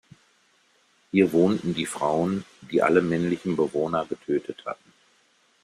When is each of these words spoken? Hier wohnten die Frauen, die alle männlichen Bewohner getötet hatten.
Hier 1.11 1.31
wohnten 1.31 1.75
die 1.75 1.85
Frauen, 1.85 2.43
die 2.71 2.81
alle 2.81 3.03
männlichen 3.03 3.55
Bewohner 3.55 4.03
getötet 4.07 4.63
hatten. 4.65 4.93